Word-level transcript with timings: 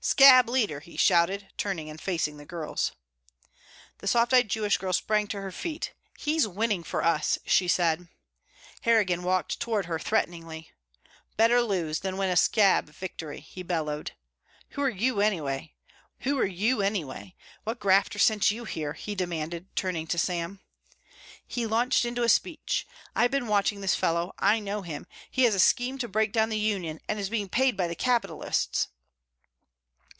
"Scab 0.00 0.48
leader!" 0.48 0.78
he 0.80 0.96
shouted, 0.96 1.52
turning 1.58 1.90
and 1.90 2.00
facing 2.00 2.38
the 2.38 2.46
girls. 2.46 2.92
The 3.98 4.06
soft 4.06 4.32
eyed 4.32 4.48
Jewish 4.48 4.78
girl 4.78 4.92
sprang 4.94 5.26
to 5.26 5.40
her 5.42 5.50
feet. 5.52 5.92
"He's 6.16 6.46
winning 6.48 6.82
for 6.84 7.02
us," 7.04 7.38
she 7.44 7.68
said. 7.68 8.08
Harrigan 8.82 9.22
walked 9.24 9.58
toward 9.60 9.84
her 9.86 9.98
threateningly. 9.98 10.70
"Better 11.36 11.60
lose 11.60 12.00
than 12.00 12.16
win 12.16 12.30
a 12.30 12.36
scab 12.36 12.88
victory," 12.88 13.40
he 13.40 13.62
bellowed. 13.62 14.12
"Who 14.70 14.82
are 14.82 14.88
you 14.88 15.20
anyway? 15.20 15.74
What 17.64 17.78
grafter 17.80 18.18
sent 18.20 18.50
you 18.52 18.64
here?" 18.64 18.94
he 18.94 19.14
demanded, 19.16 19.66
turning 19.76 20.06
to 20.06 20.16
Sam. 20.16 20.60
He 21.46 21.66
launched 21.66 22.04
into 22.06 22.22
a 22.22 22.30
speech. 22.30 22.86
"I 23.16 23.22
have 23.22 23.30
been 23.32 23.48
watching 23.48 23.82
this 23.82 23.96
fellow, 23.96 24.32
I 24.38 24.58
know 24.58 24.80
him. 24.82 25.06
He 25.30 25.42
has 25.42 25.54
a 25.56 25.60
scheme 25.60 25.98
to 25.98 26.08
break 26.08 26.32
down 26.32 26.48
the 26.48 26.58
union 26.58 27.00
and 27.08 27.18
is 27.18 27.28
being 27.28 27.48
paid 27.50 27.76
by 27.76 27.86
the 27.88 27.94
capitalists." 27.96 28.86